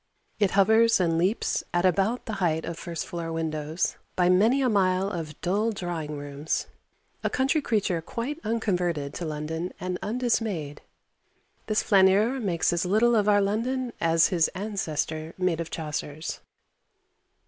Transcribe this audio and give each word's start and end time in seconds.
It 0.39 0.57
hovers 0.57 0.99
and 0.99 1.15
leaps 1.15 1.63
at 1.75 1.85
about 1.85 2.25
the 2.25 2.33
height 2.41 2.65
of 2.65 2.79
first 2.79 3.05
floor 3.05 3.31
windows, 3.31 3.97
by 4.15 4.29
many 4.29 4.59
a 4.63 4.67
mile 4.67 5.11
of 5.11 5.39
dull 5.41 5.69
drawing 5.69 6.17
rooms, 6.17 6.65
a 7.23 7.29
country 7.29 7.61
creature 7.61 8.01
quite 8.01 8.39
unconverted 8.43 9.13
to 9.13 9.25
London 9.25 9.73
and 9.79 9.99
undismayed. 10.01 10.81
This 11.67 11.83
flâneur 11.83 12.41
makes 12.41 12.73
as 12.73 12.83
little 12.83 13.15
of 13.15 13.29
our 13.29 13.41
London 13.41 13.93
as 14.01 14.29
his 14.29 14.47
ancestor 14.55 15.35
made 15.37 15.59
of 15.61 15.69
Chaucer's. 15.69 16.39